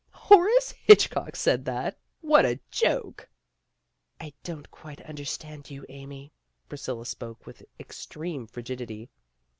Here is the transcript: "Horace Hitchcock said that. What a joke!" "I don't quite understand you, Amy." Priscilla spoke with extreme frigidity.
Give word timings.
"Horace 0.09 0.71
Hitchcock 0.71 1.35
said 1.35 1.63
that. 1.65 1.95
What 2.21 2.43
a 2.43 2.59
joke!" 2.71 3.29
"I 4.19 4.33
don't 4.43 4.71
quite 4.71 4.99
understand 5.01 5.69
you, 5.69 5.85
Amy." 5.89 6.33
Priscilla 6.67 7.05
spoke 7.05 7.45
with 7.45 7.61
extreme 7.79 8.47
frigidity. 8.47 9.11